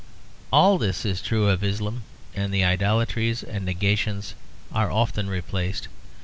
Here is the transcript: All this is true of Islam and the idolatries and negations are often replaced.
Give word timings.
All 0.51 0.79
this 0.79 1.05
is 1.05 1.21
true 1.21 1.47
of 1.47 1.63
Islam 1.63 2.05
and 2.33 2.51
the 2.51 2.65
idolatries 2.65 3.43
and 3.43 3.63
negations 3.63 4.33
are 4.73 4.89
often 4.89 5.29
replaced. 5.29 5.89